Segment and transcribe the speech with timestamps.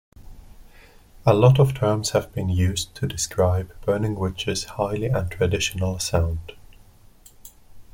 [1.27, 6.53] A lot of terms have been used to describe Burning Witch's highly untraditional sound.